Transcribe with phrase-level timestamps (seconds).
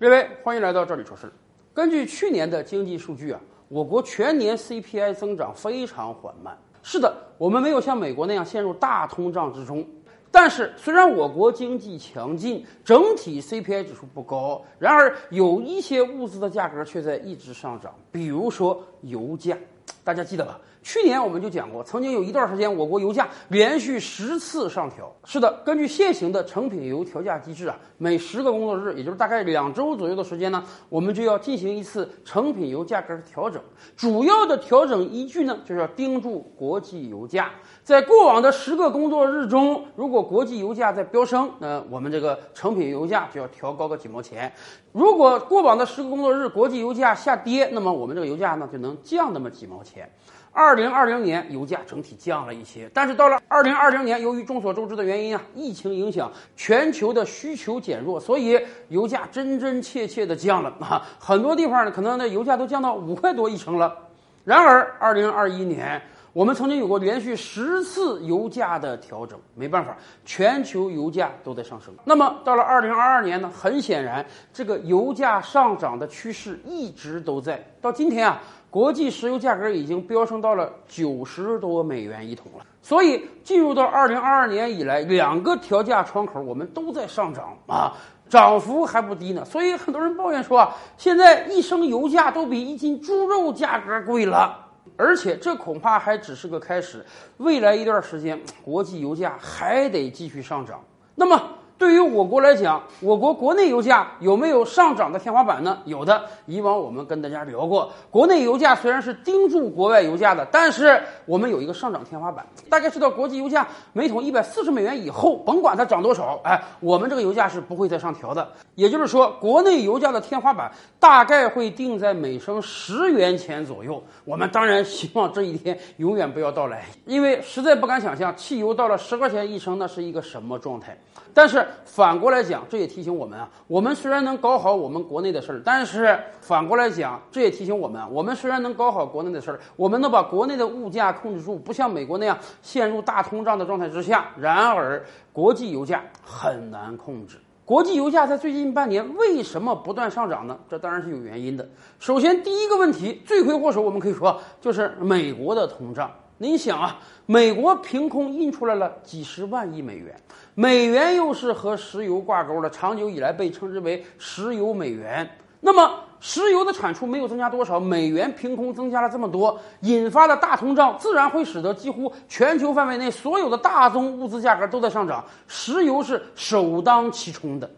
[0.00, 1.30] 各位，欢迎来到这里说事。
[1.74, 6.56] 根据去年的经济数据啊，我国全年 CPI 增长非常缓慢。
[6.82, 9.86] 是的，我们没有像美国那样陷入大通胀之中。
[10.30, 19.54] 但是，虽然我国经济强劲，整体 CPI 指数不高，然而有一些物资的价格却在一直上涨，比如说油价，
[20.02, 20.58] 大家记得吧？
[20.82, 25.14] 去年我们就讲过，曾经有一段时间，我国油价连续十次上调。
[25.24, 33.60] 是的，根据现行的成品油调价机制啊，每十个工作日，也就是大概两周左右的时间呢，我们就要进行一次成品油价格的调整。
[33.96, 37.50] 主要的调整依据呢，就是要盯住国际油价。
[37.82, 44.50] 在过往的十个工作日中，如果国际油价在飙升，那我们这个成品油价就要调高个几毛钱；
[44.92, 50.10] 如果过往的十个工作日国际油价下跌，那么我们这个油价呢就能降那么几毛钱。
[50.52, 61.02] 二零二零年油价整体降了一些，但是到了二零二零年，由于众所周知的原因啊，疫情影响，全球的需求减弱，所以油价真真切切的降了啊！
[61.18, 63.96] 很多地方呢，可能那油价都降到五块多一升了。
[64.44, 66.00] 然而，二零二一年。
[66.32, 71.92] 我们曾经有过连续十次油价的调整，没办法，全球油价都在上升。
[72.04, 73.50] 那么到了二零二二年呢？
[73.52, 77.60] 很显然，这个油价上涨的趋势一直都在。
[77.80, 82.64] 到今天啊，国际石油价格已经飙升到了九十多美元一桶了。
[82.80, 87.92] 所以进入到二零二二年以来，两个调价窗口我们都在上涨啊，
[88.28, 89.44] 涨幅还不低呢。
[89.44, 94.68] 所以很多人抱怨说啊，现在一升油价都比一斤猪肉价格贵了。
[94.96, 97.04] 而且这恐怕还只是个开始，
[97.38, 100.82] 未来一段时间，国际油价还得继续上涨。
[101.14, 105.78] 那么，对于我国来讲，我国国内油价有没有上涨的天花板呢？
[105.86, 106.22] 有的。
[106.44, 112.44] 以往我们跟大家聊过，国内油价虽然是盯住国外油价的，但是我们有一个上涨天花板。
[112.68, 118.46] 大家知道，国际油价每桶一百四十美元以后，甭管它涨多少，哎，我们这个油价是不会再上调的。
[118.74, 124.02] 也就是说，国内油价的天花板大概会定在每升十元钱左右。
[124.26, 130.94] 我们当然希望这一天永远不要到来，因为实在不敢想象汽油到了十块钱一升，那是一个什么状态。
[131.32, 144.28] 但是反过来讲，这也提醒我们啊，我们虽然能搞好我们国内的事儿，但是反过来讲，这也提醒我们，我们虽然能搞好国内的事儿，我们能把国内的物价控制住，不像美国那样陷入大通胀的状态之下。
[144.38, 147.36] 然而，国际油价很难控制。
[147.64, 150.58] 国际油价在最近半年为什么不断上涨呢？
[150.68, 151.68] 这当然是有原因的。
[152.00, 156.10] 首先，第一个问题，罪魁祸首，我们可以说就是美国的通胀。
[156.42, 160.18] 您想啊，美国凭空印出来了几十万亿美元，
[160.54, 165.30] 美元又是和石油挂钩的，长久以来被称之为石油美元。
[165.60, 177.70] 那么，石油的产出没有增加多少，美元凭空增加了这么多，引发的大通胀自然会使得几乎全球范围内所有的大宗物资价格都在上涨，石油是首当其冲的。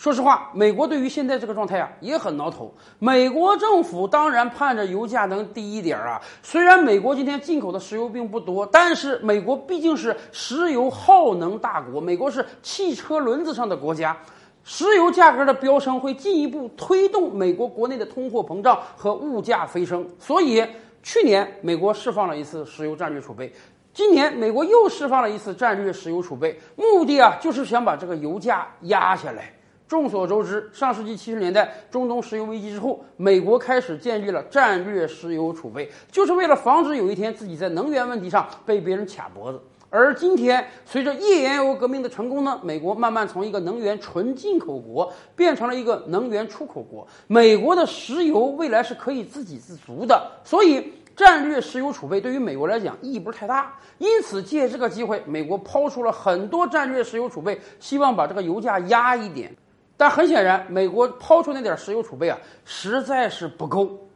[0.00, 2.72] 说实话，美国对于现在这个状态啊也很挠头。
[2.98, 6.18] 美国政府当然盼着油价能低一点啊。
[6.42, 14.16] 虽然美国今天进口的石油并不多，但是美国毕竟是石油耗能大国，美国是汽车轮子上的国家，
[14.64, 20.08] 石油价格的飙升会进一步推动美国国内的通货膨胀和物价飞升。
[20.18, 20.66] 所以
[21.02, 23.52] 去年美国释放了一次石油战略储备，
[23.92, 29.52] 今年美国又释放了一次战略石油储备，目的啊就是想把这个油价压下来。
[29.90, 39.60] 众所周知，上世纪七十年代中东石油危机之后，美国开始建立了战略石油储备，就是为了防止有一天自己在能源问题上被别人卡脖子。
[39.88, 47.04] 而今天，随着页岩油革命的成功呢，美国慢慢从一个能源纯进口国变成了一个能源出口国。
[47.26, 53.74] 美国的石油未来是可以自给自足的，所以战略石油储备对于美国来讲意义不是太大。
[53.98, 59.52] 因此，借这个机会，美国抛出了很多战略石油储备，希望把这个油价压一点。
[60.00, 64.08] 但很显然，美国抛出那点石油储备啊，实在是不够。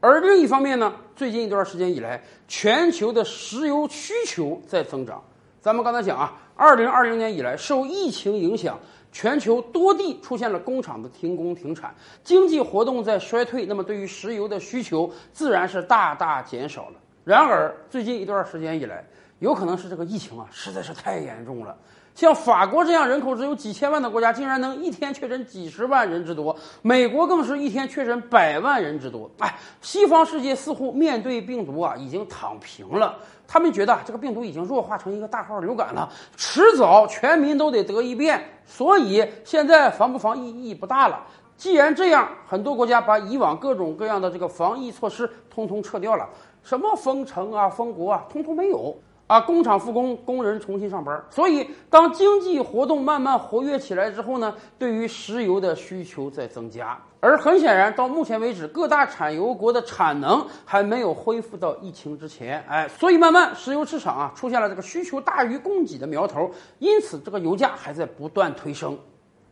[0.00, 5.22] 而另一方面呢，最近一段时间以来，全球的石油需求在增长。
[5.60, 8.76] 咱们刚才讲啊，二零二零年以来，受疫情影响，
[9.12, 16.94] 全球多地出现了工厂的停工停产，经济活动在衰退，那么对于石油的需求自然是大大减少了。
[17.22, 19.04] 然而，最近一段时间以来，
[19.38, 21.76] 有可能是这个疫情啊，实在是太严重了。
[22.14, 29.28] 像法国这样人口只有几千万的国家，竟然能一天确诊几十万人之多；美国更是一天确诊百万人之多。
[29.40, 33.16] 哎，西方世界似乎面对病毒啊已经躺平了，
[33.48, 41.20] 他们觉得这个病毒已经弱化成一个大号流感了，迟早全民都得得一遍，所以现在防不防疫意义不大了。
[41.56, 46.28] 既然这样，很多国家把以往各种各样的这个防疫措施通通撤掉了，
[46.62, 48.96] 什么封城啊、封国啊，通通没有。
[49.26, 51.24] 啊，工厂复工，工人重新上班。
[51.30, 56.98] 所以，当经济活动慢慢活跃起来之后呢，对于石油的需求在增加。
[57.20, 62.62] 而很显然，到目前为止，各大产油国的产能还没有恢复到疫情之前。
[62.68, 68.98] 哎，所以慢慢石油市场啊出现了这个需求大于供给的苗头，因此这个油价还在不断推升。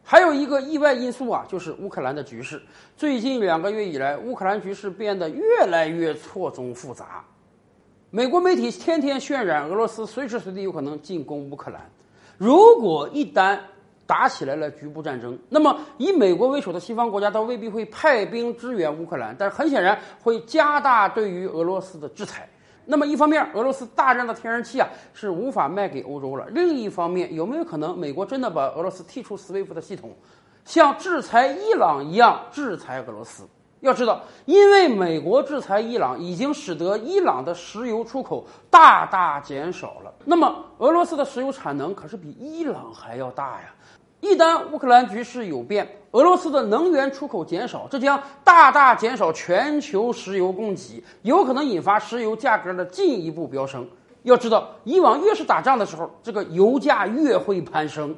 [0.04, 2.60] 还有一个意外因素啊，就是乌克兰的局势。
[2.94, 7.24] 最近两个月以来，乌克兰局势变得越来越错综复杂。
[8.14, 11.80] 美国媒体天天渲染俄罗斯随时随地有可能进攻乌克兰，
[12.36, 13.58] 如果一旦
[14.06, 22.46] 打起来了局部战争，那么以美国为首的西方国家倒未必会派兵支援乌克兰，但是很显然会加大对于俄罗斯的制裁。
[22.84, 30.14] 那么一方面，俄罗斯大量的天然气啊是无法卖给欧洲了；另一方面，有没有可能美国真的把俄罗斯踢出 SWIFT 的系统，
[30.66, 33.48] 像制裁伊朗一样制裁俄罗斯？
[33.82, 40.14] 要知道，因为美国制裁伊朗，已经使得伊朗的石油出口大大减少了。
[40.24, 43.74] 那么，俄罗斯的石油产能可是比伊朗还要大呀！
[44.20, 53.84] 一旦乌克兰局势有变，俄罗斯的能源出口减少，这将大大减少全球石油供给，有可能引发石油价格的进一步飙升。
[54.22, 58.14] 要知道，以往越是打仗的时候，这个油价越会攀升。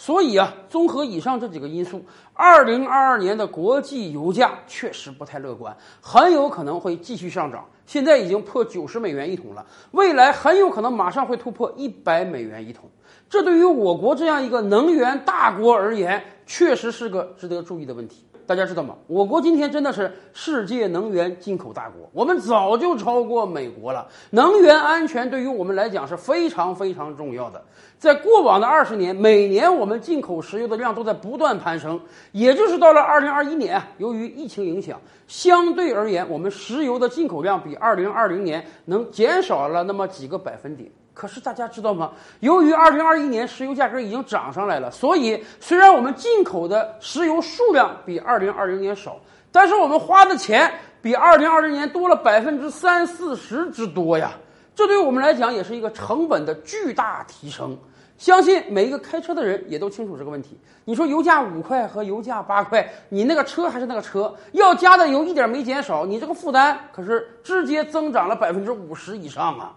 [0.00, 7.66] 所以啊，综合以上这几个因素，二零二二年的国际油价确实不太乐观，很有可能会继续上涨。
[7.84, 12.88] 现在已经破九十美元一桶了，未来很有可能马上会突破一百美元一桶。
[13.28, 18.24] 这对于我国这样一个能源大国而言，确实是个值得注意的问题。
[18.48, 18.96] 大家知道吗？
[19.06, 24.08] 我国今天真的是世界能源进口大国，我们早就超过美国了。
[24.30, 27.62] 能源安全对于我们来讲是非常非常重要的。
[27.98, 32.00] 在过往的二十年，每年我们进口石油的量都在不断攀升，
[32.32, 40.90] 也就是到了二零二一年，由于疫情影响，相对而言，我们石油的进口量比二零二零年能减少了那么几个百分点。
[41.18, 42.12] 可是大家知道吗？
[42.38, 49.16] 由于二零二一年石油价格已经涨上来了，所以虽然我们进口的石油数量比二零二零年少，
[49.50, 50.72] 但是我们花的钱
[51.02, 54.30] 比二零二零年多了百分之三四十之多呀！
[54.76, 57.76] 这对我们来讲也是一个成本的巨大提升。
[58.16, 60.56] 相信每一个开车的人也都清楚这个问题。
[60.84, 69.74] 你说油价五块和油价八块，你那个车还是那个车，要加的油一点没减少，你这个负担可是直接增长了百分之五十以上啊！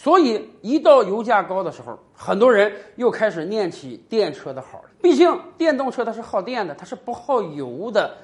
[0.00, 4.84] 所以，一到油价高的时候，很多人又开始念起电车的好了。
[5.02, 8.16] 毕竟，电动车它是耗电的，它是不耗油的，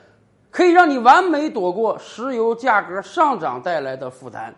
[0.52, 4.54] 可以让你完美躲过石油价格上涨带来的负担。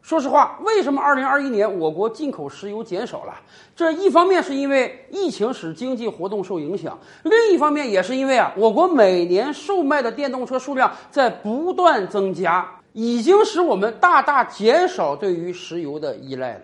[0.00, 3.34] 说实话，为什么2021年我国进口石油减少了？
[3.74, 12.75] 这一方面是因为疫情使经济活动受影响，另一方面也是因为啊，我国每年售卖的电动车数量在不断增加。
[12.96, 16.62] 已经使我们大大减少对于石油的依赖了，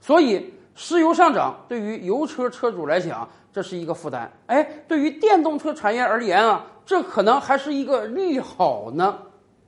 [0.00, 4.30] 所以石油上涨对于油车车主来讲，这是一个负担。
[4.46, 9.18] 哎，对于电动车产业而言啊，这可能还是一个利好呢。